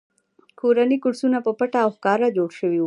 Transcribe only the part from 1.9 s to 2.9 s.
ښکاره جوړ شوي وو